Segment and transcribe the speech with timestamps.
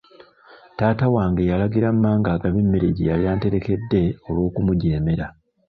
[0.77, 5.27] Taata wange yalagira mmange agabe emmere gye yali anterekedde olw'okumujeemera.